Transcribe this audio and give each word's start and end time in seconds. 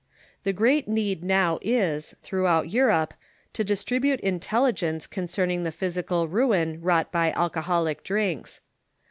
The 0.45 0.51
great 0.51 0.87
need 0.87 1.23
now 1.23 1.59
is, 1.61 2.15
throughout 2.23 2.71
Europe, 2.71 3.13
to 3.53 3.63
distribute 3.63 4.19
intel 4.23 4.63
ligence 4.63 5.05
concerning 5.07 5.61
the 5.61 5.71
physical 5.71 6.27
ruin 6.27 6.81
wrought 6.81 7.11
by 7.11 7.31
alcoholic 7.33 8.03
drinks. 8.03 8.61